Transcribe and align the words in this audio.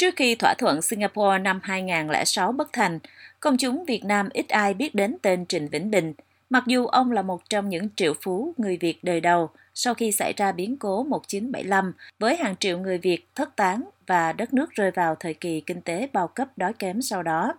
Trước 0.00 0.16
khi 0.16 0.34
thỏa 0.34 0.54
thuận 0.54 0.82
Singapore 0.82 1.38
năm 1.38 1.60
2006 1.62 2.52
bất 2.52 2.72
thành, 2.72 2.98
công 3.40 3.56
chúng 3.56 3.84
Việt 3.84 4.04
Nam 4.04 4.28
ít 4.32 4.48
ai 4.48 4.74
biết 4.74 4.94
đến 4.94 5.16
tên 5.22 5.46
Trịnh 5.46 5.68
Vĩnh 5.68 5.90
Bình, 5.90 6.14
mặc 6.50 6.62
dù 6.66 6.86
ông 6.86 7.12
là 7.12 7.22
một 7.22 7.48
trong 7.48 7.68
những 7.68 7.88
triệu 7.96 8.14
phú 8.22 8.54
người 8.56 8.76
Việt 8.76 9.04
đời 9.04 9.20
đầu 9.20 9.50
sau 9.74 9.94
khi 9.94 10.12
xảy 10.12 10.32
ra 10.32 10.52
biến 10.52 10.76
cố 10.76 11.02
1975 11.02 11.92
với 12.18 12.36
hàng 12.36 12.56
triệu 12.56 12.78
người 12.78 12.98
Việt 12.98 13.26
thất 13.34 13.56
tán 13.56 13.82
và 14.06 14.32
đất 14.32 14.54
nước 14.54 14.70
rơi 14.70 14.90
vào 14.90 15.14
thời 15.14 15.34
kỳ 15.34 15.60
kinh 15.60 15.80
tế 15.80 16.08
bao 16.12 16.28
cấp 16.28 16.48
đói 16.56 16.72
kém 16.72 17.02
sau 17.02 17.22
đó. 17.22 17.54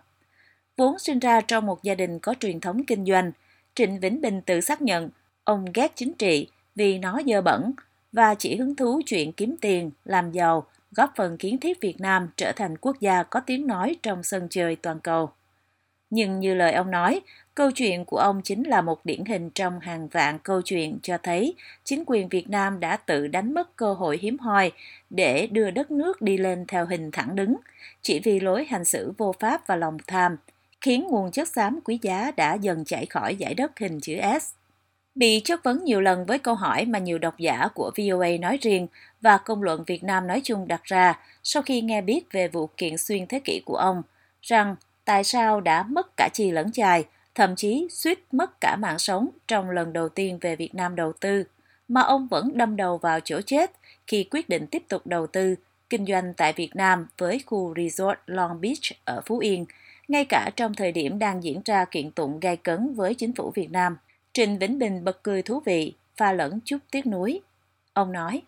Vốn 0.76 0.98
sinh 0.98 1.18
ra 1.18 1.40
trong 1.40 1.66
một 1.66 1.82
gia 1.82 1.94
đình 1.94 2.18
có 2.18 2.34
truyền 2.40 2.60
thống 2.60 2.84
kinh 2.84 3.04
doanh, 3.06 3.32
Trịnh 3.74 4.00
Vĩnh 4.00 4.20
Bình 4.20 4.42
tự 4.42 4.60
xác 4.60 4.82
nhận 4.82 5.10
ông 5.44 5.64
ghét 5.74 5.92
chính 5.94 6.12
trị 6.14 6.48
vì 6.74 6.98
nó 6.98 7.20
dơ 7.26 7.40
bẩn 7.40 7.72
và 8.12 8.34
chỉ 8.34 8.56
hứng 8.56 8.74
thú 8.74 9.00
chuyện 9.06 9.32
kiếm 9.32 9.56
tiền, 9.60 9.90
làm 10.04 10.32
giàu, 10.32 10.66
góp 10.96 11.12
phần 11.16 11.36
kiến 11.36 11.60
thiết 11.60 11.80
Việt 11.80 12.00
Nam 12.00 12.28
trở 12.36 12.52
thành 12.52 12.76
quốc 12.76 13.00
gia 13.00 13.22
có 13.22 13.40
tiếng 13.40 13.66
nói 13.66 13.96
trong 14.02 14.22
sân 14.22 14.46
chơi 14.50 14.76
toàn 14.76 15.00
cầu. 15.00 15.30
Nhưng 16.10 16.40
như 16.40 16.54
lời 16.54 16.72
ông 16.72 16.90
nói, 16.90 17.20
câu 17.54 17.70
chuyện 17.70 18.04
của 18.04 18.16
ông 18.16 18.42
chính 18.44 18.62
là 18.62 18.80
một 18.80 19.04
điển 19.04 19.24
hình 19.24 19.50
trong 19.50 19.80
hàng 19.80 20.08
vạn 20.08 20.38
câu 20.38 20.62
chuyện 20.62 20.98
cho 21.02 21.18
thấy 21.22 21.54
chính 21.84 22.04
quyền 22.06 22.28
Việt 22.28 22.50
Nam 22.50 22.80
đã 22.80 22.96
tự 22.96 23.26
đánh 23.26 23.54
mất 23.54 23.76
cơ 23.76 23.94
hội 23.94 24.18
hiếm 24.22 24.38
hoi 24.38 24.72
để 25.10 25.46
đưa 25.46 25.70
đất 25.70 25.90
nước 25.90 26.22
đi 26.22 26.38
lên 26.38 26.64
theo 26.68 26.86
hình 26.86 27.10
thẳng 27.10 27.36
đứng, 27.36 27.56
chỉ 28.02 28.20
vì 28.20 28.40
lối 28.40 28.64
hành 28.64 28.84
xử 28.84 29.12
vô 29.18 29.34
pháp 29.40 29.66
và 29.66 29.76
lòng 29.76 29.96
tham, 30.06 30.36
khiến 30.80 31.06
nguồn 31.10 31.30
chất 31.30 31.48
xám 31.48 31.80
quý 31.84 31.98
giá 32.02 32.30
đã 32.36 32.54
dần 32.54 32.84
chảy 32.84 33.06
khỏi 33.06 33.36
giải 33.36 33.54
đất 33.54 33.78
hình 33.78 34.00
chữ 34.00 34.16
S. 34.40 34.61
Bị 35.14 35.40
chất 35.44 35.64
vấn 35.64 35.84
nhiều 35.84 36.00
lần 36.00 36.26
với 36.26 36.38
câu 36.38 36.54
hỏi 36.54 36.84
mà 36.84 36.98
nhiều 36.98 37.18
độc 37.18 37.38
giả 37.38 37.68
của 37.74 37.90
VOA 37.96 38.28
nói 38.40 38.58
riêng 38.60 38.86
và 39.20 39.38
công 39.38 39.62
luận 39.62 39.84
Việt 39.86 40.04
Nam 40.04 40.26
nói 40.26 40.40
chung 40.44 40.68
đặt 40.68 40.84
ra 40.84 41.18
sau 41.42 41.62
khi 41.62 41.80
nghe 41.80 42.00
biết 42.00 42.32
về 42.32 42.48
vụ 42.48 42.66
kiện 42.76 42.98
xuyên 42.98 43.26
thế 43.26 43.40
kỷ 43.44 43.60
của 43.64 43.76
ông, 43.76 44.02
rằng 44.42 44.76
tại 45.04 45.24
sao 45.24 45.60
đã 45.60 45.82
mất 45.82 46.16
cả 46.16 46.28
chi 46.32 46.50
lẫn 46.50 46.72
chài, 46.72 47.04
thậm 47.34 47.56
chí 47.56 47.88
suýt 47.90 48.18
mất 48.32 48.60
cả 48.60 48.76
mạng 48.76 48.98
sống 48.98 49.28
trong 49.48 49.70
lần 49.70 49.92
đầu 49.92 50.08
tiên 50.08 50.38
về 50.40 50.56
Việt 50.56 50.74
Nam 50.74 50.96
đầu 50.96 51.12
tư, 51.20 51.44
mà 51.88 52.00
ông 52.00 52.28
vẫn 52.28 52.50
đâm 52.54 52.76
đầu 52.76 52.98
vào 52.98 53.20
chỗ 53.20 53.40
chết 53.40 53.70
khi 54.06 54.24
quyết 54.30 54.48
định 54.48 54.66
tiếp 54.66 54.82
tục 54.88 55.06
đầu 55.06 55.26
tư, 55.26 55.54
kinh 55.90 56.06
doanh 56.06 56.34
tại 56.34 56.52
Việt 56.52 56.76
Nam 56.76 57.06
với 57.18 57.40
khu 57.46 57.74
resort 57.76 58.18
Long 58.26 58.60
Beach 58.60 59.04
ở 59.04 59.20
Phú 59.26 59.38
Yên, 59.38 59.66
ngay 60.08 60.24
cả 60.24 60.50
trong 60.56 60.74
thời 60.74 60.92
điểm 60.92 61.18
đang 61.18 61.44
diễn 61.44 61.60
ra 61.64 61.84
kiện 61.84 62.10
tụng 62.10 62.40
gai 62.40 62.56
cấn 62.56 62.94
với 62.94 63.14
chính 63.14 63.34
phủ 63.34 63.50
Việt 63.54 63.70
Nam. 63.70 63.96
Trình 64.34 64.58
Vĩnh 64.58 64.78
Bình 64.78 65.04
bật 65.04 65.18
cười 65.22 65.42
thú 65.42 65.62
vị, 65.66 65.92
pha 66.16 66.32
lẫn 66.32 66.60
chút 66.64 66.78
tiếc 66.90 67.06
nuối. 67.06 67.40
Ông 67.92 68.12
nói, 68.12 68.42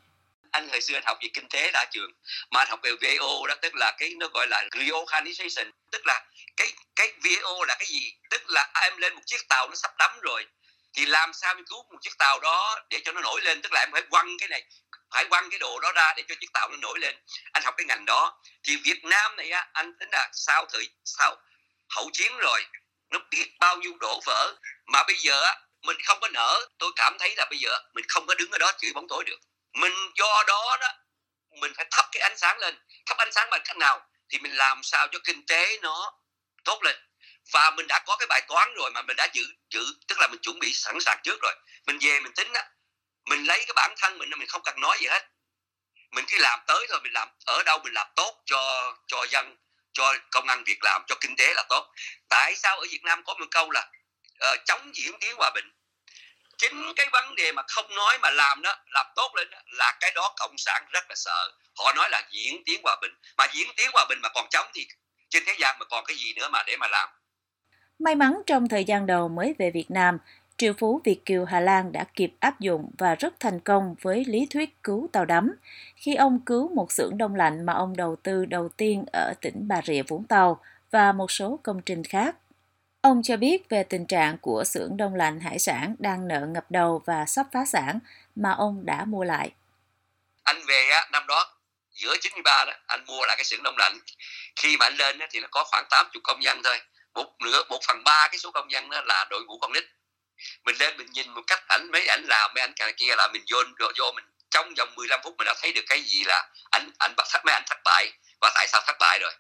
anh 0.50 0.68
hồi 0.68 0.80
xưa 0.80 0.94
anh 0.94 1.02
học 1.06 1.18
về 1.22 1.28
kinh 1.34 1.48
tế 1.48 1.70
đã 1.72 1.84
trường 1.90 2.12
mà 2.50 2.60
anh 2.60 2.68
học 2.70 2.80
về 2.82 2.90
VO 2.90 3.46
đó 3.48 3.54
tức 3.62 3.74
là 3.74 3.96
cái 3.98 4.14
nó 4.16 4.28
gọi 4.34 4.46
là 4.48 4.64
reorganization 4.70 5.70
tức 5.92 6.06
là 6.06 6.24
cái 6.56 6.72
cái 6.96 7.12
VO 7.24 7.64
là 7.68 7.77
cái 7.78 7.86
gì? 7.88 8.12
Tức 8.30 8.42
là 8.48 8.70
em 8.82 8.96
lên 8.96 9.14
một 9.14 9.20
chiếc 9.27 9.48
tàu 9.48 9.68
nó 9.68 9.74
sắp 9.74 9.90
đắm 9.98 10.10
rồi 10.22 10.46
thì 10.94 11.06
làm 11.06 11.32
sao 11.32 11.55
em 11.55 11.64
cứu 11.64 11.84
một 11.92 11.98
chiếc 12.00 12.18
tàu 12.18 12.40
đó 12.40 12.77
để 12.90 13.00
cho 13.05 13.12
nó 13.12 13.20
nổi 13.20 13.40
lên? 13.44 13.62
Tức 13.62 13.72
là 13.72 13.80
em 13.80 13.88
phải 13.92 14.02
quăng 14.10 14.36
cái 14.38 14.48
này 14.48 14.64
phải 15.14 15.24
quăng 15.24 15.50
cái 15.50 15.58
đồ 15.58 15.80
đó 15.80 15.92
ra 15.92 16.14
để 16.16 16.22
cho 16.28 16.34
chiếc 16.40 16.52
tàu 16.52 16.68
nó 16.68 16.77
nổi 16.77 16.98
lên. 16.98 17.14
Anh 17.52 17.62
học 17.62 17.74
cái 17.77 17.84
ngành 17.84 18.05
đó 18.05 18.42
thì 18.62 18.77
Việt 18.77 19.05
Nam 19.05 19.36
này 19.36 19.50
á 19.50 19.68
anh 19.72 19.98
tính 19.98 20.08
là 20.12 20.30
sau 20.32 20.66
thời 20.72 20.88
sau 21.05 21.36
hậu 21.88 22.10
chiến 22.12 22.32
rồi 22.38 22.64
nó 23.10 23.18
biết 23.30 23.46
bao 23.60 23.77
nhiêu 23.77 23.92
đổ 24.00 24.20
vỡ 24.27 24.55
mà 24.86 25.02
bây 25.06 25.16
giờ 25.16 25.42
á 25.42 25.56
mình 25.84 25.96
không 26.04 26.18
có 26.20 26.28
nở 26.28 26.66
tôi 26.78 26.92
cảm 26.96 27.16
thấy 27.18 27.34
là 27.36 27.46
bây 27.50 27.58
giờ 27.58 27.78
mình 27.94 28.04
không 28.08 28.27
có 28.27 28.34
đứng 28.34 28.50
ở 28.50 28.58
đó 28.58 28.72
chửi 28.78 28.92
bóng 28.94 29.08
tối 29.08 29.24
được. 29.24 29.38
Mình 29.72 29.92
do 30.14 30.44
đó 30.46 30.77
đó, 30.80 30.88
mình 31.60 31.72
phải 31.77 31.86
thắp 31.90 32.06
cái 32.12 32.20
ánh 32.20 32.38
sáng 32.38 32.58
lên. 32.58 32.78
Thắp 33.06 33.16
ánh 33.18 33.32
sáng 33.32 33.50
bằng 33.50 33.60
cách 33.64 33.77
nào? 33.77 34.06
Thì 34.28 34.38
mình 34.38 34.56
làm 34.56 34.82
sao 34.82 35.08
cho 35.12 35.18
kinh 35.24 35.46
tế 35.46 35.78
nó 35.82 36.12
tốt 36.64 36.82
lên. 36.82 36.96
Và 37.52 37.70
mình 37.70 37.86
đã 37.88 38.02
có 38.06 38.16
cái 38.16 38.27
bài 38.27 38.40
toán 38.48 38.74
rồi 38.74 38.90
mà 38.90 39.02
mình 39.02 39.16
đã 39.16 39.28
dự 39.32 39.44
dự, 39.70 39.84
tức 40.08 40.18
là 40.18 40.28
mình 40.28 40.40
chuẩn 40.42 40.58
bị 40.58 40.72
sẵn 40.74 41.00
sàng 41.00 41.20
trước 41.22 41.38
rồi. 41.42 41.55
Mình 41.86 41.98
về 42.00 42.20
mình 42.20 42.33
tính 42.33 42.52
á. 42.52 42.64
Mình 43.24 43.46
lấy 43.46 43.58
cái 43.58 43.73
bản 43.77 43.94
thân 43.96 44.18
mình 44.18 44.30
mình 44.30 44.48
không 44.48 44.62
cần 44.64 44.80
nói 44.80 44.98
gì 45.00 45.06
hết. 45.06 45.23
Mình 46.11 46.24
chỉ 46.28 46.39
làm 46.39 46.61
tới 46.67 46.86
thôi, 46.90 47.00
mình 47.02 47.12
làm, 47.12 47.28
ở 47.46 47.62
đâu 47.62 47.78
mình 47.78 47.92
làm 47.92 48.06
tốt 48.17 48.42
cho 48.46 48.94
cho 49.06 49.27
dân, 49.30 49.56
cho 49.92 50.14
công 50.30 50.48
ăn 50.48 50.64
việc 50.64 50.78
làm, 50.83 51.02
cho 51.06 51.14
kinh 51.20 51.36
tế 51.36 51.55
là 51.55 51.62
tốt. 51.68 51.92
Tại 52.28 52.55
sao 52.56 52.78
ở 52.78 52.86
việt 52.90 53.02
nam 53.02 53.23
có 53.24 53.34
một 53.34 53.46
câu 53.50 53.70
là 53.70 53.90
uh, 54.52 54.61
chống 54.64 54.90
diễn 54.95 55.12
tiến 55.20 55.34
hòa 55.39 55.50
bình. 55.55 55.64
Chính 56.58 56.92
cái 56.96 57.06
vấn 57.12 57.34
đề 57.34 57.52
mà 57.52 57.62
không 57.68 57.95
nói 57.95 58.18
mà 58.22 58.30
làm 58.30 58.62
đó 58.62 58.77
làm 58.86 59.06
tốt 59.17 59.33
lên 59.36 59.50
đó, 59.50 59.58
là 59.67 59.96
cái 60.00 60.12
đó 60.14 60.34
cộng 60.36 60.55
sản 60.58 60.84
rất 60.92 61.05
là 61.08 61.14
sợ. 61.17 61.52
Họ 61.78 61.92
nói 61.92 62.11
là 62.11 62.28
diễn 62.30 62.62
tiến 62.67 62.80
hòa 62.83 62.96
bình. 63.02 63.12
Mà 63.36 63.46
diễn 63.52 63.68
tiến 63.77 63.90
hòa 63.92 64.06
bình 64.08 64.18
mà 64.23 64.28
còn 64.34 64.46
chống 64.50 64.67
thì 64.74 64.86
trên 65.30 65.42
thế 65.46 65.55
gian 65.58 65.77
mà 65.80 65.84
còn 65.90 66.05
cái 66.05 66.17
gì 66.17 66.34
nữa 66.36 66.48
mà 66.52 66.62
để 66.67 66.77
mà 66.77 66.86
làm? 66.89 67.08
May 67.98 68.14
mắn 68.14 68.42
trong 68.46 68.68
thời 68.68 68.84
gian 68.84 69.06
đầu 69.06 69.28
mới 69.28 69.55
về 69.58 69.70
Việt 69.70 69.90
Nam 69.90 70.18
triệu 70.56 70.73
phú 70.78 71.00
Việt 71.05 71.24
Kiều 71.24 71.44
Hà 71.44 71.61
Lan 71.61 71.92
đã 71.92 72.05
kịp 72.14 72.33
áp 72.40 72.61
dụng 72.61 72.90
và 72.98 73.14
rất 73.14 73.34
thành 73.40 73.61
công 73.61 73.94
với 74.02 74.24
lý 74.24 74.46
thuyết 74.50 74.83
cứu 74.83 75.08
tàu 75.12 75.24
đắm. 75.24 75.55
Khi 75.96 76.14
ông 76.14 76.40
cứu 76.46 76.74
một 76.74 76.92
xưởng 76.92 77.18
đông 77.18 77.34
lạnh 77.34 77.67
mà 77.67 77.73
ông 77.73 77.96
đầu 77.96 78.17
tư 78.17 78.44
đầu 78.44 78.68
tiên 78.68 79.05
ở 79.12 79.34
tỉnh 79.40 79.68
Bà 79.68 79.80
Rịa 79.84 80.02
Vũng 80.02 80.27
Tàu 80.27 80.61
và 80.90 81.12
một 81.12 81.30
số 81.30 81.61
công 81.62 81.83
trình 81.83 82.05
khác. 82.05 82.36
Ông 83.05 83.23
cho 83.23 83.37
biết 83.37 83.59
về 83.70 83.83
tình 83.91 84.07
trạng 84.07 84.39
của 84.39 84.65
xưởng 84.67 84.97
đông 84.97 85.15
lạnh 85.15 85.41
hải 85.41 85.59
sản 85.59 85.97
đang 85.98 86.29
nợ 86.29 86.41
ngập 86.47 86.65
đầu 86.70 87.03
và 87.07 87.25
sắp 87.27 87.47
phá 87.53 87.65
sản 87.73 87.98
mà 88.37 88.51
ông 88.59 88.87
đã 88.87 89.05
mua 89.05 89.25
lại. 89.25 89.51
Anh 90.45 90.63
về 90.67 90.89
á, 90.91 91.09
năm 91.13 91.27
đó 91.27 91.55
giữa 91.91 92.17
93 92.20 92.65
đó, 92.65 92.73
anh 92.87 93.05
mua 93.07 93.27
lại 93.27 93.37
cái 93.37 93.45
xưởng 93.45 93.63
đông 93.63 93.75
lạnh. 93.79 93.98
Khi 94.57 94.77
mà 94.77 94.87
anh 94.87 94.97
lên 94.97 95.19
thì 95.31 95.41
nó 95.41 95.48
có 95.51 95.65
khoảng 95.65 95.85
80 95.91 96.20
công 96.25 96.41
nhân 96.41 96.61
thôi. 96.65 96.81
Một 97.15 97.35
nửa, 97.41 97.63
một 97.69 97.79
phần 97.89 98.05
ba 98.05 98.29
cái 98.29 98.39
số 98.39 98.51
công 98.51 98.69
nhân 98.69 98.91
đó 98.91 99.01
là 99.07 99.27
đội 99.31 99.45
ngũ 99.45 99.59
con 99.59 99.73
nít. 99.73 99.85
Mình 100.65 100.77
lên 100.79 100.97
mình 100.97 101.07
nhìn 101.13 101.31
một 101.31 101.42
cách 101.47 101.65
ảnh 101.69 101.91
mấy 101.92 102.07
ảnh 102.07 102.25
làm 102.29 102.51
mấy 102.55 102.63
ảnh 102.63 102.95
kia 102.97 103.15
là 103.17 103.29
mình 103.33 103.42
vô, 103.51 103.59
vô, 103.81 103.86
vô 103.98 104.13
mình 104.15 104.25
trong 104.51 104.75
vòng 104.79 104.95
15 104.95 105.21
phút 105.25 105.35
mình 105.39 105.47
đã 105.47 105.55
thấy 105.63 105.73
được 105.73 105.85
cái 105.89 106.03
gì 106.03 106.25
là 106.27 106.48
ảnh 106.71 106.91
ảnh 106.98 107.15
bắt 107.17 107.27
mấy 107.45 107.55
ảnh 107.55 107.65
thất 107.67 107.79
bại 107.85 108.13
và 108.41 108.53
tại 108.55 108.67
sao 108.69 108.81
thất 108.86 108.97
bại 109.01 109.19
rồi 109.23 109.33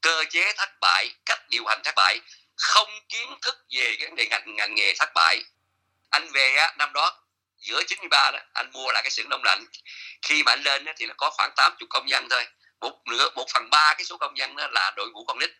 cơ 0.00 0.24
chế 0.30 0.52
thất 0.56 0.70
bại 0.80 1.10
cách 1.26 1.40
điều 1.50 1.66
hành 1.66 1.80
thất 1.84 1.94
bại 1.96 2.20
không 2.56 2.88
kiến 3.08 3.38
thức 3.42 3.56
về 3.70 3.96
cái 3.98 4.08
vấn 4.08 4.16
đề 4.16 4.26
ngành 4.26 4.56
ngành 4.56 4.74
nghề 4.74 4.94
thất 4.98 5.10
bại. 5.14 5.42
Anh 6.10 6.28
về 6.32 6.54
á, 6.56 6.74
năm 6.78 6.92
đó 6.92 7.22
giữa 7.58 7.82
93 7.86 8.30
đó 8.30 8.38
anh 8.54 8.70
mua 8.72 8.92
lại 8.92 9.02
cái 9.02 9.10
xưởng 9.10 9.28
đông 9.28 9.44
lạnh. 9.44 9.64
Khi 10.22 10.42
mà 10.42 10.52
anh 10.52 10.62
lên 10.62 10.84
á, 10.84 10.92
thì 10.96 11.06
nó 11.06 11.14
có 11.16 11.30
khoảng 11.30 11.50
80 11.56 11.86
công 11.90 12.06
nhân 12.06 12.28
thôi. 12.30 12.46
Một 12.80 13.00
nửa 13.06 13.30
một 13.34 13.46
phần 13.54 13.70
ba 13.70 13.94
cái 13.94 14.04
số 14.04 14.16
công 14.16 14.34
nhân 14.34 14.56
đó 14.56 14.68
là 14.72 14.92
đội 14.96 15.10
ngũ 15.10 15.24
con 15.24 15.38
nít. 15.38 15.50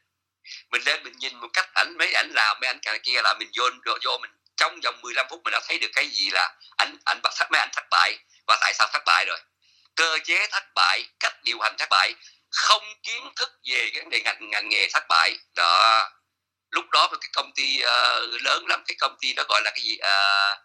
Mình 0.70 0.82
lên 0.86 1.02
mình 1.02 1.14
nhìn 1.18 1.36
một 1.36 1.48
cách 1.52 1.70
ảnh 1.74 1.98
mấy 1.98 2.12
ảnh 2.12 2.30
làm 2.34 2.56
mấy 2.60 2.68
ảnh 2.68 3.00
kia 3.02 3.22
là 3.22 3.34
mình 3.38 3.50
vô 3.56 3.64
vô, 3.86 3.98
vô 4.04 4.18
mình 4.22 4.30
trong 4.56 4.80
vòng 4.84 5.00
15 5.02 5.26
phút 5.30 5.40
mình 5.44 5.52
đã 5.52 5.60
thấy 5.68 5.78
được 5.78 5.90
cái 5.94 6.08
gì 6.08 6.30
là 6.30 6.54
ảnh 6.76 6.96
ảnh 7.04 7.20
bắt 7.22 7.32
mấy 7.50 7.60
ảnh 7.60 7.70
thất 7.72 7.84
bại. 7.90 8.18
Và 8.46 8.58
tại 8.60 8.74
sao 8.74 8.88
thất 8.92 9.02
bại 9.06 9.24
rồi? 9.28 9.38
Cơ 9.94 10.18
chế 10.24 10.46
thất 10.50 10.64
bại 10.74 11.04
cách 11.20 11.34
điều 11.44 11.58
hành 11.60 11.76
thất 11.78 11.88
bại 11.90 12.14
không 12.50 12.82
kiến 13.02 13.32
thức 13.36 13.48
về 13.64 13.90
cái 13.92 14.02
vấn 14.02 14.10
đề 14.10 14.20
ngành 14.20 14.50
ngành 14.50 14.68
nghề 14.68 14.88
thất 14.92 15.04
bại. 15.08 15.38
Đó 15.54 16.10
lúc 16.70 16.84
đó 16.90 17.08
cái 17.10 17.30
công 17.32 17.52
ty 17.54 17.82
uh, 17.82 18.42
lớn 18.42 18.66
lắm 18.68 18.82
cái 18.86 18.96
công 19.00 19.16
ty 19.20 19.32
đó 19.32 19.42
gọi 19.48 19.60
là 19.64 19.70
cái 19.70 19.80
gì 19.84 19.98
uh, 19.98 20.58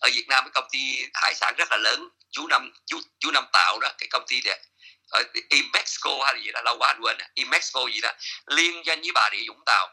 ở 0.00 0.10
Việt 0.14 0.24
Nam 0.28 0.44
cái 0.44 0.50
công 0.54 0.68
ty 0.72 1.06
hải 1.14 1.34
sản 1.34 1.54
rất 1.58 1.68
là 1.70 1.76
lớn 1.76 2.08
chú 2.30 2.46
năm 2.46 2.72
chú 2.86 3.00
chú 3.20 3.30
năm 3.30 3.44
tạo 3.52 3.78
đó 3.80 3.88
cái 3.98 4.08
công 4.10 4.24
ty 4.28 4.40
này 4.44 4.60
ở 5.10 5.22
Imexco 5.48 6.24
hay 6.24 6.34
là 6.34 6.40
gì 6.44 6.52
đó 6.52 6.60
lâu 6.64 6.76
quá 6.78 6.96
quên 7.00 7.16
Imexco 7.34 7.80
gì 7.94 8.00
đó 8.00 8.12
liên 8.46 8.86
danh 8.86 9.00
với 9.00 9.10
bà 9.14 9.28
địa 9.32 9.44
Vũng 9.48 9.62
Tàu. 9.66 9.88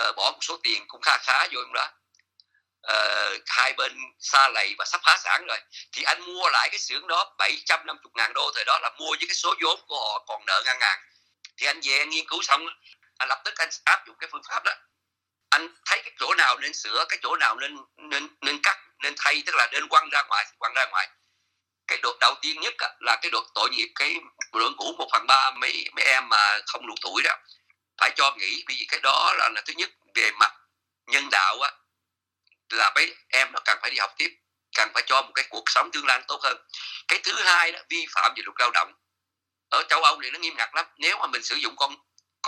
Uh, 0.00 0.16
bỏ 0.16 0.30
một 0.30 0.38
số 0.40 0.56
tiền 0.62 0.84
cũng 0.88 1.00
khá 1.00 1.18
khá 1.18 1.46
vô 1.52 1.60
trong 1.62 1.72
đó. 1.72 1.88
Uh, 2.92 3.42
hai 3.46 3.72
bên 3.72 3.92
xa 4.18 4.48
lầy 4.48 4.74
và 4.78 4.84
sắp 4.84 5.00
phá 5.04 5.18
sản 5.24 5.46
rồi. 5.48 5.58
Thì 5.92 6.02
anh 6.02 6.22
mua 6.22 6.48
lại 6.48 6.68
cái 6.70 6.78
xưởng 6.78 7.06
đó 7.06 7.34
750 7.38 8.10
ngàn 8.14 8.32
đô 8.32 8.50
thời 8.54 8.64
đó 8.64 8.78
là 8.82 8.90
mua 8.98 9.10
với 9.10 9.26
cái 9.28 9.34
số 9.34 9.54
vốn 9.62 9.80
của 9.86 10.00
họ 10.00 10.24
còn 10.28 10.46
nợ 10.46 10.62
ngàn 10.64 10.78
ngàn 10.78 10.98
thì 11.58 11.66
anh 11.66 11.80
về 11.80 11.98
anh 11.98 12.10
nghiên 12.10 12.26
cứu 12.28 12.42
xong 12.42 12.66
anh 13.18 13.28
lập 13.28 13.42
tức 13.44 13.54
anh 13.56 13.68
áp 13.84 14.06
dụng 14.06 14.16
cái 14.18 14.28
phương 14.32 14.42
pháp 14.48 14.64
đó. 14.64 14.72
Anh 15.50 15.74
thấy 15.84 16.00
cái 16.04 16.12
chỗ 16.18 16.34
nào 16.34 16.58
nên 16.58 16.74
sửa 16.74 17.04
cái 17.08 17.18
chỗ 17.22 17.36
nào 17.36 17.56
nên 17.56 17.76
nên 17.96 18.28
nên 18.40 18.60
cắt 18.62 18.78
nên 19.02 19.14
thay 19.16 19.42
tức 19.46 19.54
là 19.54 19.68
nên 19.72 19.88
quăng 19.88 20.08
ra 20.10 20.22
ngoài 20.28 20.46
quăng 20.58 20.74
ra 20.74 20.86
ngoài. 20.90 21.08
Cái 21.86 21.98
đợt 22.02 22.18
đầu 22.20 22.34
tiên 22.42 22.60
nhất 22.60 22.74
là 23.00 23.18
cái 23.22 23.30
đợt 23.30 23.44
tội 23.54 23.70
nghiệp 23.70 23.88
cái 23.94 24.14
lượng 24.52 24.74
cũ 24.78 24.94
một 24.98 25.08
phần 25.12 25.26
ba 25.26 25.50
mấy 25.50 25.84
mấy 25.96 26.04
em 26.04 26.28
mà 26.28 26.58
không 26.66 26.86
đủ 26.86 26.94
tuổi 27.02 27.22
đó. 27.24 27.36
Phải 28.00 28.10
cho 28.16 28.34
nghỉ 28.38 28.64
vì 28.68 28.86
cái 28.88 29.00
đó 29.00 29.34
là, 29.38 29.48
là 29.54 29.62
thứ 29.66 29.72
nhất 29.76 29.90
về 30.14 30.30
mặt 30.40 30.52
nhân 31.06 31.28
đạo 31.30 31.60
á 31.60 31.70
là 32.70 32.92
mấy 32.94 33.14
em 33.28 33.52
nó 33.52 33.60
cần 33.64 33.78
phải 33.82 33.90
đi 33.90 33.98
học 33.98 34.10
tiếp 34.16 34.28
cần 34.76 34.90
phải 34.94 35.02
cho 35.06 35.22
một 35.22 35.32
cái 35.34 35.44
cuộc 35.48 35.64
sống 35.66 35.90
tương 35.92 36.06
lai 36.06 36.22
tốt 36.28 36.40
hơn. 36.42 36.56
Cái 37.08 37.20
thứ 37.22 37.32
hai 37.34 37.72
đó 37.72 37.78
vi 37.88 38.06
phạm 38.14 38.32
về 38.36 38.42
luật 38.44 38.54
lao 38.58 38.70
động. 38.70 38.92
Ở 39.68 39.82
châu 39.88 40.02
Âu 40.02 40.18
thì 40.22 40.30
nó 40.30 40.38
nghiêm 40.38 40.56
ngặt 40.56 40.74
lắm. 40.74 40.86
Nếu 40.98 41.18
mà 41.18 41.26
mình 41.26 41.42
sử 41.42 41.54
dụng 41.54 41.76
con 41.76 41.96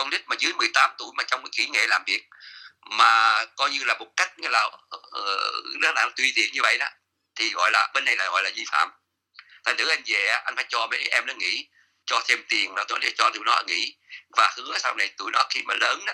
con 0.01 0.11
nít 0.11 0.29
mà 0.29 0.37
dưới 0.39 0.53
18 0.53 0.91
tuổi 0.99 1.09
mà 1.17 1.25
trong 1.25 1.43
cái 1.43 1.51
kỹ 1.53 1.69
nghệ 1.73 1.87
làm 1.87 2.05
việc 2.07 2.23
mà 2.91 3.45
coi 3.57 3.71
như 3.71 3.85
là 3.85 3.95
một 3.99 4.07
cách 4.17 4.39
như 4.39 4.49
là 4.49 4.65
uh, 4.65 5.65
nó 5.81 5.93
là 5.93 6.09
tùy 6.17 6.33
tiện 6.37 6.53
như 6.53 6.61
vậy 6.63 6.79
đó 6.79 6.87
thì 7.35 7.51
gọi 7.51 7.71
là 7.71 7.91
bên 7.95 8.05
này 8.05 8.17
là 8.17 8.31
gọi 8.31 8.43
là 8.43 8.51
vi 8.55 8.65
phạm. 8.71 8.91
Thành 9.65 9.77
thử 9.77 9.89
anh 9.89 10.03
về 10.07 10.27
anh 10.45 10.57
phải 10.57 10.65
cho 10.69 10.87
mấy 10.87 11.09
em 11.09 11.27
nó 11.27 11.35
nghỉ 11.35 11.69
cho 12.07 12.23
thêm 12.29 12.45
tiền 12.49 12.75
là 12.75 12.85
tôi 12.89 12.99
để 13.03 13.11
cho 13.17 13.31
tụi 13.31 13.45
nó 13.45 13.63
nghỉ. 13.67 13.97
Và 14.37 14.55
hứa 14.57 14.79
sau 14.79 14.95
này 14.95 15.09
tụi 15.09 15.31
nó 15.31 15.45
khi 15.51 15.63
mà 15.63 15.75
lớn 15.75 16.05
đó 16.07 16.13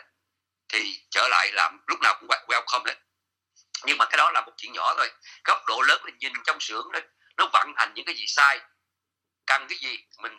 thì 0.69 1.00
trở 1.11 1.29
lại 1.29 1.53
làm 1.53 1.81
lúc 1.87 2.00
nào 2.00 2.17
cũng 2.21 2.29
welcome 2.29 2.85
đấy. 2.85 2.97
nhưng 3.85 3.99
mà 3.99 4.05
cái 4.05 4.17
đó 4.17 4.31
là 4.31 4.41
một 4.41 4.53
chuyện 4.56 4.73
nhỏ 4.73 4.94
thôi 4.97 5.11
góc 5.44 5.67
độ 5.67 5.83
lớn 5.83 6.05
là 6.05 6.11
nhìn 6.19 6.33
trong 6.44 6.61
xưởng 6.61 6.88
nó 6.93 6.99
nó 7.37 7.49
vận 7.53 7.73
hành 7.77 7.93
những 7.94 8.05
cái 8.05 8.15
gì 8.15 8.25
sai 8.27 8.61
cần 9.47 9.67
cái 9.69 9.79
gì 9.79 9.99
mình 10.19 10.33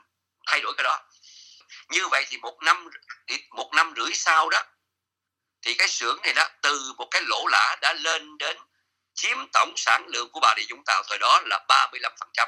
thay 0.47 0.61
đổi 0.61 0.73
cái 0.77 0.83
đó 0.83 0.99
như 1.89 2.07
vậy 2.11 2.25
thì 2.29 2.37
một 2.37 2.57
năm 2.65 2.89
một 3.55 3.69
năm 3.75 3.93
rưỡi 3.97 4.11
sau 4.13 4.49
đó 4.49 4.63
thì 5.61 5.73
cái 5.77 5.87
xưởng 5.87 6.17
này 6.23 6.33
đó 6.33 6.49
từ 6.61 6.93
một 6.97 7.07
cái 7.11 7.21
lỗ 7.25 7.47
lã 7.47 7.75
đã 7.81 7.93
lên 7.93 8.37
đến 8.37 8.57
chiếm 9.13 9.37
tổng 9.53 9.73
sản 9.75 10.07
lượng 10.07 10.29
của 10.31 10.39
Bà 10.39 10.55
Rịa 10.57 10.75
Vũng 10.75 10.83
Tàu 10.85 11.03
thời 11.09 11.17
đó 11.19 11.41
là 11.45 11.65
35%. 12.37 12.47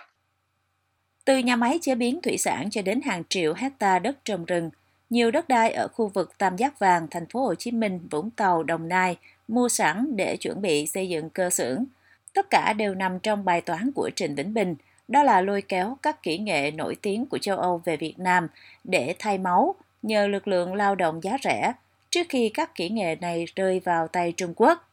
Từ 1.25 1.37
nhà 1.37 1.55
máy 1.55 1.79
chế 1.81 1.95
biến 1.95 2.19
thủy 2.21 2.37
sản 2.37 2.69
cho 2.71 2.81
đến 2.81 3.01
hàng 3.01 3.23
triệu 3.29 3.53
hecta 3.53 3.99
đất 3.99 4.25
trồng 4.25 4.45
rừng, 4.45 4.69
nhiều 5.09 5.31
đất 5.31 5.47
đai 5.47 5.71
ở 5.71 5.87
khu 5.87 6.07
vực 6.07 6.37
Tam 6.37 6.57
Giác 6.57 6.79
Vàng, 6.79 7.07
thành 7.11 7.25
phố 7.29 7.45
Hồ 7.45 7.55
Chí 7.55 7.71
Minh, 7.71 8.07
Vũng 8.11 8.31
Tàu, 8.31 8.63
Đồng 8.63 8.87
Nai 8.87 9.17
mua 9.47 9.69
sẵn 9.69 10.15
để 10.15 10.37
chuẩn 10.37 10.61
bị 10.61 10.87
xây 10.87 11.09
dựng 11.09 11.29
cơ 11.29 11.49
xưởng. 11.49 11.85
Tất 12.33 12.49
cả 12.49 12.73
đều 12.73 12.95
nằm 12.95 13.19
trong 13.19 13.45
bài 13.45 13.61
toán 13.61 13.91
của 13.95 14.09
Trịnh 14.15 14.35
Vĩnh 14.35 14.53
Bình, 14.53 14.75
đó 15.09 15.23
là 15.23 15.41
lôi 15.41 15.61
kéo 15.61 15.97
các 16.01 16.23
kỹ 16.23 16.37
nghệ 16.37 16.71
nổi 16.71 16.95
tiếng 17.01 17.25
của 17.25 17.37
châu 17.37 17.57
Âu 17.57 17.81
về 17.85 17.97
Việt 17.97 18.19
Nam 18.19 18.47
để 18.83 19.15
thay 19.19 19.37
máu 19.37 19.75
nhờ 20.01 20.27
lực 20.27 20.47
lượng 20.47 20.73
lao 20.73 20.95
động 20.95 21.23
giá 21.23 21.37
rẻ 21.43 21.73
trước 22.09 22.27
khi 22.29 22.51
các 22.53 22.75
kỹ 22.75 22.89
nghệ 22.89 23.15
này 23.21 23.45
rơi 23.55 23.79
vào 23.79 24.07
tay 24.07 24.31
Trung 24.31 24.53
Quốc. 24.55 24.89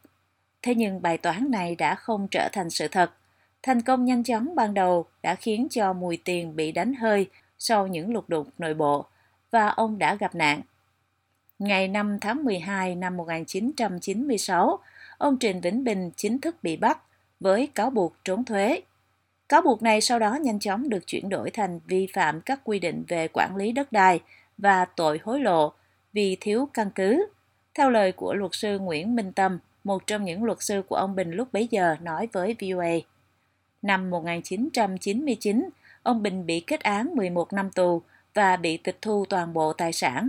Thế 0.62 0.74
nhưng 0.74 1.02
bài 1.02 1.18
toán 1.18 1.50
này 1.50 1.74
đã 1.74 1.94
không 1.94 2.28
trở 2.30 2.48
thành 2.52 2.70
sự 2.70 2.88
thật. 2.88 3.10
Thành 3.62 3.82
công 3.82 4.04
nhanh 4.04 4.24
chóng 4.24 4.54
ban 4.54 4.74
đầu 4.74 5.06
đã 5.22 5.34
khiến 5.34 5.66
cho 5.70 5.92
mùi 5.92 6.16
tiền 6.24 6.56
bị 6.56 6.72
đánh 6.72 6.94
hơi 6.94 7.26
sau 7.58 7.86
những 7.86 8.12
lục 8.12 8.24
đục 8.28 8.48
nội 8.58 8.74
bộ 8.74 9.04
và 9.50 9.68
ông 9.68 9.98
đã 9.98 10.14
gặp 10.14 10.34
nạn. 10.34 10.60
Ngày 11.58 11.88
5 11.88 12.18
tháng 12.20 12.44
12 12.44 12.94
năm 12.94 13.16
1996, 13.16 14.78
ông 15.18 15.38
Trình 15.38 15.60
Vĩnh 15.60 15.84
Bình 15.84 16.10
chính 16.16 16.40
thức 16.40 16.56
bị 16.62 16.76
bắt 16.76 16.98
với 17.40 17.68
cáo 17.74 17.90
buộc 17.90 18.14
trốn 18.24 18.44
thuế. 18.44 18.80
Cáo 19.48 19.62
buộc 19.62 19.82
này 19.82 20.00
sau 20.00 20.18
đó 20.18 20.34
nhanh 20.34 20.58
chóng 20.58 20.88
được 20.88 21.06
chuyển 21.06 21.28
đổi 21.28 21.50
thành 21.50 21.80
vi 21.86 22.06
phạm 22.12 22.40
các 22.40 22.60
quy 22.64 22.78
định 22.78 23.04
về 23.08 23.28
quản 23.32 23.56
lý 23.56 23.72
đất 23.72 23.92
đai 23.92 24.20
và 24.58 24.84
tội 24.84 25.20
hối 25.24 25.40
lộ 25.40 25.72
vì 26.12 26.36
thiếu 26.40 26.68
căn 26.74 26.90
cứ. 26.94 27.26
Theo 27.74 27.90
lời 27.90 28.12
của 28.12 28.34
luật 28.34 28.50
sư 28.54 28.78
Nguyễn 28.78 29.16
Minh 29.16 29.32
Tâm, 29.32 29.58
một 29.84 30.06
trong 30.06 30.24
những 30.24 30.44
luật 30.44 30.62
sư 30.62 30.82
của 30.88 30.96
ông 30.96 31.16
Bình 31.16 31.30
lúc 31.30 31.52
bấy 31.52 31.68
giờ 31.70 31.96
nói 32.02 32.28
với 32.32 32.56
VOA. 32.60 32.92
Năm 33.82 34.10
1999, 34.10 35.68
ông 36.02 36.22
Bình 36.22 36.46
bị 36.46 36.60
kết 36.60 36.80
án 36.80 37.14
11 37.14 37.52
năm 37.52 37.70
tù 37.70 38.02
và 38.34 38.56
bị 38.56 38.76
tịch 38.76 38.98
thu 39.02 39.24
toàn 39.28 39.52
bộ 39.52 39.72
tài 39.72 39.92
sản. 39.92 40.28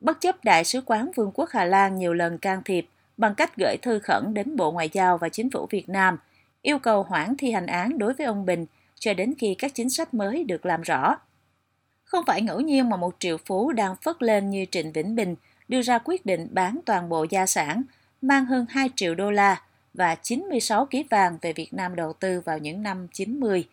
Bất 0.00 0.20
chấp 0.20 0.44
Đại 0.44 0.64
sứ 0.64 0.80
quán 0.80 1.10
Vương 1.16 1.30
quốc 1.34 1.50
Hà 1.50 1.64
Lan 1.64 1.98
nhiều 1.98 2.14
lần 2.14 2.38
can 2.38 2.62
thiệp 2.64 2.86
bằng 3.16 3.34
cách 3.34 3.56
gửi 3.56 3.76
thư 3.82 3.98
khẩn 3.98 4.34
đến 4.34 4.56
Bộ 4.56 4.72
Ngoại 4.72 4.88
giao 4.92 5.18
và 5.18 5.28
Chính 5.28 5.50
phủ 5.50 5.66
Việt 5.70 5.88
Nam, 5.88 6.18
yêu 6.62 6.78
cầu 6.78 7.02
hoãn 7.02 7.36
thi 7.36 7.50
hành 7.50 7.66
án 7.66 7.98
đối 7.98 8.14
với 8.14 8.26
ông 8.26 8.46
Bình 8.46 8.66
cho 8.98 9.14
đến 9.14 9.34
khi 9.38 9.54
các 9.58 9.74
chính 9.74 9.90
sách 9.90 10.14
mới 10.14 10.44
được 10.44 10.66
làm 10.66 10.82
rõ. 10.82 11.16
Không 12.04 12.24
phải 12.26 12.42
ngẫu 12.42 12.60
nhiên 12.60 12.88
mà 12.88 12.96
một 12.96 13.16
triệu 13.18 13.36
phú 13.46 13.72
đang 13.72 13.96
phất 14.02 14.22
lên 14.22 14.50
như 14.50 14.64
Trịnh 14.70 14.92
Vĩnh 14.92 15.16
Bình 15.16 15.34
đưa 15.68 15.82
ra 15.82 15.98
quyết 16.04 16.26
định 16.26 16.48
bán 16.50 16.80
toàn 16.86 17.08
bộ 17.08 17.26
gia 17.30 17.46
sản, 17.46 17.82
mang 18.22 18.46
hơn 18.46 18.66
2 18.68 18.90
triệu 18.96 19.14
đô 19.14 19.30
la 19.30 19.62
và 19.94 20.14
96 20.14 20.86
ký 20.86 21.04
vàng 21.10 21.38
về 21.42 21.52
Việt 21.52 21.74
Nam 21.74 21.96
đầu 21.96 22.12
tư 22.12 22.40
vào 22.40 22.58
những 22.58 22.82
năm 22.82 23.06
90 23.12 23.64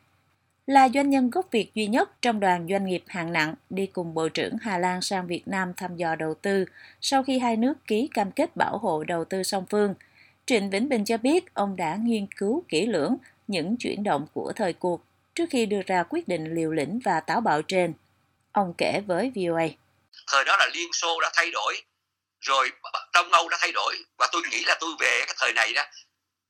là 0.68 0.90
doanh 0.90 1.10
nhân 1.10 1.30
gốc 1.30 1.48
Việt 1.52 1.72
duy 1.76 1.88
nhất 1.88 2.22
trong 2.22 2.40
đoàn 2.40 2.68
doanh 2.70 2.86
nghiệp 2.86 3.04
hạng 3.08 3.34
nặng 3.34 3.56
đi 3.70 3.86
cùng 3.86 4.14
Bộ 4.14 4.30
trưởng 4.30 4.58
Hà 4.62 4.78
Lan 4.78 5.02
sang 5.02 5.28
Việt 5.28 5.48
Nam 5.48 5.74
thăm 5.78 5.96
dò 5.96 6.16
đầu 6.16 6.34
tư 6.34 6.66
sau 7.02 7.24
khi 7.24 7.40
hai 7.40 7.58
nước 7.58 7.88
ký 7.88 8.10
cam 8.14 8.32
kết 8.32 8.56
bảo 8.56 8.78
hộ 8.78 9.04
đầu 9.04 9.26
tư 9.26 9.44
song 9.44 9.66
phương. 9.70 9.94
Trịnh 10.48 10.70
Vĩnh 10.70 10.90
Bình 10.90 11.06
cho 11.06 11.18
biết 11.18 11.54
ông 11.54 11.76
đã 11.76 11.98
nghiên 12.00 12.28
cứu 12.38 12.64
kỹ 12.70 12.86
lưỡng 12.86 13.18
những 13.48 13.76
chuyển 13.80 14.04
động 14.04 14.28
của 14.34 14.54
thời 14.56 14.74
cuộc 14.74 15.02
trước 15.36 15.46
khi 15.52 15.66
đưa 15.66 15.82
ra 15.88 16.04
quyết 16.10 16.28
định 16.28 16.56
liều 16.56 16.72
lĩnh 16.72 17.00
và 17.06 17.20
táo 17.20 17.42
bạo 17.42 17.62
trên. 17.62 17.94
Ông 18.52 18.74
kể 18.78 19.02
với 19.08 19.32
VOA. 19.36 19.68
Thời 20.28 20.46
đó 20.46 20.58
là 20.60 20.68
Liên 20.74 20.94
Xô 20.94 21.20
đã 21.22 21.32
thay 21.34 21.52
đổi, 21.52 21.82
rồi 22.40 22.72
Đông 23.14 23.32
Âu 23.32 23.50
đã 23.50 23.58
thay 23.62 23.72
đổi 23.72 23.98
và 24.18 24.28
tôi 24.32 24.42
nghĩ 24.52 24.64
là 24.66 24.78
tôi 24.80 24.90
về 25.00 25.24
cái 25.26 25.36
thời 25.40 25.54
này 25.54 25.74
đó 25.74 25.84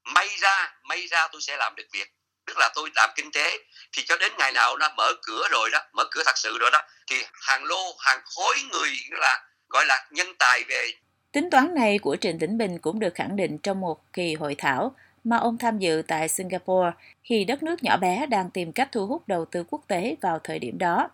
may 0.03 0.27
ra 0.39 0.73
may 0.83 1.07
ra 1.07 1.27
tôi 1.31 1.41
sẽ 1.41 1.57
làm 1.57 1.75
được 1.75 1.87
việc 1.91 2.07
tức 2.45 2.57
là 2.57 2.69
tôi 2.75 2.89
làm 2.95 3.09
kinh 3.15 3.31
tế 3.31 3.57
thì 3.91 4.03
cho 4.05 4.17
đến 4.17 4.31
ngày 4.37 4.51
nào 4.51 4.77
nó 4.77 4.89
mở 4.97 5.13
cửa 5.21 5.47
rồi 5.51 5.69
đó 5.69 5.79
mở 5.93 6.05
cửa 6.11 6.23
thật 6.25 6.37
sự 6.37 6.57
rồi 6.57 6.71
đó 6.71 6.81
thì 7.07 7.23
hàng 7.33 7.63
lô 7.63 7.95
hàng 7.99 8.21
khối 8.25 8.55
người 8.71 8.89
là 9.11 9.45
gọi 9.69 9.85
là 9.85 10.07
nhân 10.11 10.27
tài 10.39 10.63
về 10.63 10.91
tính 11.31 11.49
toán 11.49 11.75
này 11.75 11.99
của 11.99 12.15
Trịnh 12.21 12.37
Vĩnh 12.37 12.57
Bình 12.57 12.79
cũng 12.79 12.99
được 12.99 13.15
khẳng 13.15 13.35
định 13.35 13.57
trong 13.57 13.81
một 13.81 14.13
kỳ 14.13 14.35
hội 14.35 14.55
thảo 14.57 14.95
mà 15.23 15.37
ông 15.37 15.57
tham 15.57 15.79
dự 15.79 16.01
tại 16.07 16.29
Singapore 16.29 16.91
khi 17.23 17.43
đất 17.43 17.63
nước 17.63 17.83
nhỏ 17.83 17.97
bé 17.97 18.25
đang 18.25 18.49
tìm 18.51 18.73
cách 18.73 18.89
thu 18.91 19.07
hút 19.07 19.27
đầu 19.27 19.45
tư 19.45 19.63
quốc 19.69 19.81
tế 19.87 20.15
vào 20.21 20.39
thời 20.43 20.59
điểm 20.59 20.77
đó. 20.77 21.09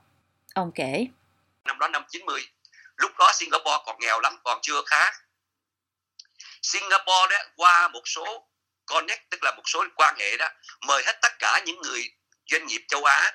Ông 0.53 0.71
kể. 0.75 1.07
Năm 1.65 1.79
đó 1.79 1.87
năm 1.87 2.03
90, 2.09 2.41
lúc 2.97 3.11
đó 3.19 3.31
Singapore 3.33 3.83
còn 3.85 3.99
nghèo 3.99 4.19
lắm, 4.19 4.37
còn 4.43 4.59
chưa 4.61 4.81
khá. 4.85 5.11
Singapore 6.61 7.27
đó 7.29 7.37
qua 7.55 7.87
một 7.87 8.01
số 8.05 8.47
connect 8.85 9.29
tức 9.29 9.43
là 9.43 9.51
một 9.55 9.63
số 9.65 9.83
quan 9.95 10.15
hệ 10.19 10.37
đó 10.37 10.49
mời 10.87 11.03
hết 11.05 11.19
tất 11.21 11.39
cả 11.39 11.61
những 11.65 11.81
người 11.81 12.03
doanh 12.51 12.67
nghiệp 12.67 12.85
châu 12.87 13.03
Á 13.03 13.31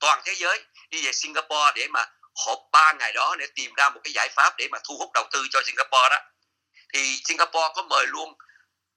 toàn 0.00 0.20
thế 0.24 0.34
giới 0.36 0.64
đi 0.90 1.06
về 1.06 1.12
Singapore 1.12 1.72
để 1.76 1.88
mà 1.88 2.06
họp 2.46 2.58
ba 2.72 2.92
ngày 2.92 3.12
đó 3.12 3.36
để 3.38 3.46
tìm 3.54 3.74
ra 3.74 3.90
một 3.90 4.00
cái 4.04 4.12
giải 4.12 4.28
pháp 4.28 4.54
để 4.58 4.68
mà 4.70 4.78
thu 4.84 4.96
hút 4.98 5.10
đầu 5.14 5.28
tư 5.32 5.46
cho 5.50 5.60
Singapore 5.66 6.08
đó. 6.10 6.18
Thì 6.92 7.20
Singapore 7.24 7.68
có 7.74 7.82
mời 7.82 8.06
luôn 8.06 8.34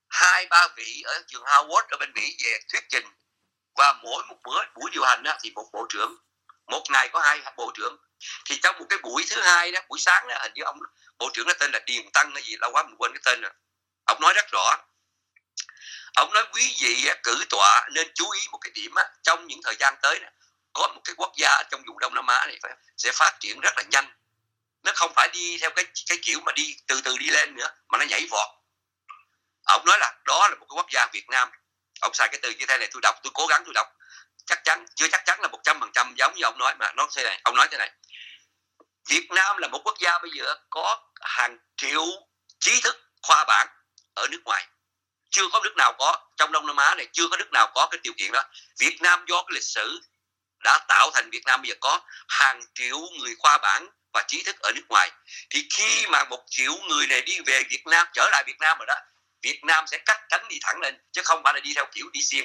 hai 0.10 0.46
ba 0.46 0.68
vị 0.76 1.02
ở 1.06 1.24
trường 1.28 1.44
Harvard 1.46 1.88
ở 1.90 1.98
bên 1.98 2.14
Mỹ 2.14 2.36
về 2.44 2.60
thuyết 2.72 2.84
trình. 2.90 3.06
Và 3.76 3.94
mỗi 3.94 4.24
một 4.30 4.36
bữa 4.44 4.64
buổi 4.76 4.92
điều 4.92 5.04
hành 5.04 5.24
đó, 5.24 5.38
thì 5.42 5.52
một 5.56 5.70
bộ 5.74 5.86
trưởng. 5.90 6.16
Một 6.68 6.84
ngày 6.90 7.10
có 7.14 7.20
hai 7.20 7.42
bộ 7.58 7.72
trưởng. 7.74 7.98
Thì 8.46 8.60
trong 8.64 8.80
một 8.80 8.86
cái 8.90 9.00
buổi 9.00 9.26
thứ 9.30 9.42
hai 9.42 9.72
đó 9.72 9.82
buổi 9.88 10.00
sáng 10.00 10.28
đó 10.28 10.38
hình 10.42 10.52
như 10.56 10.64
ông 10.64 10.80
bộ 11.18 11.30
trưởng 11.34 11.48
nó 11.48 11.54
tên 11.60 11.72
là 11.72 11.80
Điền 11.86 12.12
Tăng 12.12 12.32
hay 12.34 12.44
gì 12.44 12.56
lâu 12.60 12.72
quá 12.72 12.84
mình 12.84 12.96
quên 12.98 13.12
cái 13.14 13.22
tên 13.26 13.42
rồi. 13.42 13.52
Ông 14.06 14.22
nói 14.22 14.34
rất 14.34 14.46
rõ. 14.52 14.78
Ông 16.16 16.34
nói 16.34 16.46
quý 16.54 16.76
vị 16.82 17.10
cử 17.24 17.46
tọa 17.50 17.88
nên 17.94 18.12
chú 18.16 18.32
ý 18.32 18.42
một 18.52 18.58
cái 18.62 18.72
điểm 18.76 18.96
trong 19.24 19.48
những 19.48 19.60
thời 19.64 19.76
gian 19.80 19.96
tới 20.02 20.20
có 20.74 20.88
một 20.88 21.02
cái 21.04 21.16
quốc 21.18 21.32
gia 21.38 21.64
trong 21.72 21.84
vùng 21.88 22.00
đông 22.00 22.14
nam 22.14 22.28
á 22.28 22.46
này 22.46 22.60
sẽ 22.98 23.12
phát 23.14 23.38
triển 23.40 23.60
rất 23.60 23.74
là 23.78 23.84
nhanh. 23.92 24.14
Nó 24.84 24.92
không 24.96 25.14
phải 25.16 25.30
đi 25.34 25.58
theo 25.62 25.70
cái 25.76 25.86
cái 26.08 26.18
kiểu 26.22 26.40
mà 26.46 26.52
đi 26.52 26.76
từ 26.88 27.02
từ 27.02 27.18
đi 27.18 27.30
lên 27.30 27.56
nữa, 27.56 27.68
mà 27.88 27.98
nó 27.98 28.06
nhảy 28.06 28.28
vọt. 28.32 28.50
Ông 29.64 29.86
nói 29.86 29.98
là 30.00 30.14
đó 30.26 30.48
là 30.50 30.56
một 30.56 30.66
cái 30.70 30.76
quốc 30.76 30.88
gia 30.92 31.08
Việt 31.14 31.30
Nam. 31.30 31.50
Ông 32.02 32.14
xài 32.14 32.28
cái 32.32 32.40
từ 32.42 32.50
như 32.50 32.66
thế 32.66 32.78
này, 32.78 32.88
tôi 32.92 33.02
đọc, 33.02 33.16
tôi 33.24 33.32
cố 33.34 33.48
gắng 33.48 33.62
tôi 33.66 33.74
đọc. 33.74 33.88
Chắc 34.46 34.64
chắn, 34.64 34.86
chưa 34.96 35.08
chắc 35.12 35.26
chắn 35.26 35.42
là 35.42 35.48
một 35.48 35.60
trăm 35.64 35.80
phần 35.80 35.92
trăm 35.94 36.14
giống 36.18 36.34
như 36.36 36.44
ông 36.44 36.58
nói, 36.58 36.76
mà 36.80 36.92
nó 36.96 37.08
thế 37.16 37.24
này, 37.24 37.42
ông 37.44 37.56
nói 37.56 37.68
thế 37.72 37.78
này. 37.78 37.92
Việt 39.10 39.28
Nam 39.30 39.58
là 39.58 39.68
một 39.68 39.82
quốc 39.84 39.96
gia 40.00 40.20
bây 40.20 40.32
giờ 40.32 40.56
có 40.70 41.12
hàng 41.22 41.58
triệu 41.78 42.06
trí 42.60 42.82
thức 42.82 42.96
khoa 43.22 43.46
bản 43.48 43.68
ở 44.14 44.28
nước 44.32 44.42
ngoài. 44.46 44.68
Chưa 45.30 45.48
có 45.52 45.60
nước 45.64 45.74
nào 45.78 45.94
có, 46.00 46.28
trong 46.38 46.52
đông 46.52 46.68
nam 46.68 46.76
á 46.76 46.96
này, 46.96 47.08
chưa 47.14 47.28
có 47.28 47.38
nước 47.38 47.52
nào 47.52 47.72
có 47.76 47.88
cái 47.92 48.00
điều 48.04 48.14
kiện 48.18 48.32
đó. 48.32 48.44
Việt 48.80 48.98
nam 49.02 49.26
do 49.28 49.42
cái 49.42 49.54
lịch 49.54 49.64
sử 49.64 50.02
đã 50.64 50.80
tạo 50.88 51.10
thành 51.14 51.30
việt 51.30 51.42
nam 51.46 51.62
bây 51.62 51.70
giờ 51.70 51.76
có 51.82 52.02
hàng 52.28 52.62
triệu 52.74 52.98
người 53.20 53.36
khoa 53.40 53.58
bản 53.58 53.88
và 54.14 54.24
trí 54.28 54.44
thức 54.44 54.60
ở 54.60 54.72
nước 54.76 54.86
ngoài. 54.90 55.12
Thì 55.50 55.68
khi 55.78 56.06
mà 56.12 56.24
một 56.24 56.40
triệu 56.50 56.72
người 56.90 57.08
này 57.08 57.22
đi 57.22 57.40
về 57.46 57.62
việt 57.70 57.84
nam 57.86 58.08
trở 58.14 58.30
lại 58.32 58.44
việt 58.48 58.58
nam 58.60 58.78
rồi 58.78 58.86
đó 58.88 58.96
việt 59.44 59.60
nam 59.64 59.84
sẽ 59.88 59.98
cắt 60.06 60.18
cánh 60.30 60.42
đi 60.50 60.58
thẳng 60.62 60.80
lên 60.82 60.96
chứ 61.12 61.22
không 61.26 61.42
phải 61.44 61.54
là 61.54 61.60
đi 61.60 61.74
theo 61.76 61.86
kiểu 61.94 62.06
đi 62.14 62.22
xiên. 62.22 62.44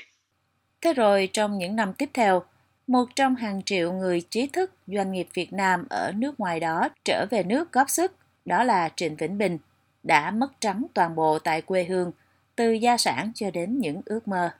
Thế 0.80 0.92
rồi 0.92 1.28
trong 1.32 1.58
những 1.58 1.76
năm 1.76 1.92
tiếp 1.94 2.10
theo 2.14 2.44
một 2.86 3.04
trong 3.16 3.36
hàng 3.36 3.62
triệu 3.62 3.92
người 3.92 4.20
trí 4.30 4.46
thức 4.46 4.70
doanh 4.86 5.12
nghiệp 5.12 5.28
Việt 5.34 5.52
Nam 5.52 5.86
ở 5.90 6.12
nước 6.16 6.40
ngoài 6.40 6.60
đó 6.60 6.88
trở 7.04 7.26
về 7.30 7.42
nước 7.42 7.72
góp 7.72 7.90
sức, 7.90 8.12
đó 8.44 8.64
là 8.64 8.88
Trịnh 8.96 9.16
Vĩnh 9.16 9.38
Bình, 9.38 9.58
đã 10.02 10.30
mất 10.30 10.48
trắng 10.60 10.86
toàn 10.94 11.14
bộ 11.14 11.38
tại 11.38 11.62
quê 11.62 11.84
hương 11.84 12.12
từ 12.56 12.72
gia 12.72 12.96
sản 12.96 13.32
cho 13.34 13.50
đến 13.50 13.78
những 13.78 14.02
ước 14.06 14.28
mơ. 14.28 14.50